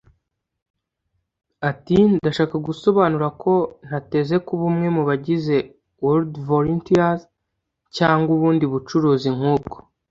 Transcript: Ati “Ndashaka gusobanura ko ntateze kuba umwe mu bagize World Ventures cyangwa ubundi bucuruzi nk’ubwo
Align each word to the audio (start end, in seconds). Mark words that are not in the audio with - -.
Ati 1.69 1.97
“Ndashaka 2.15 2.55
gusobanura 2.67 3.27
ko 3.41 3.53
ntateze 3.87 4.35
kuba 4.47 4.63
umwe 4.71 4.87
mu 4.95 5.03
bagize 5.09 5.55
World 6.03 6.33
Ventures 6.47 7.21
cyangwa 7.97 8.29
ubundi 8.37 8.65
bucuruzi 8.73 9.29
nk’ubwo 9.37 9.77